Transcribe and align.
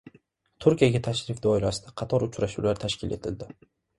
Turkiyaga 0.63 1.01
tashrif 1.07 1.41
doirasida 1.43 1.93
qator 2.01 2.27
uchrashuvlar 2.29 2.83
tashkil 2.87 3.17
etildi 3.21 3.53